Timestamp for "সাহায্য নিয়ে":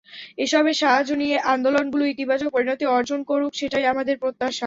0.81-1.37